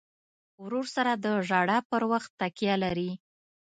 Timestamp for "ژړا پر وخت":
1.47-2.31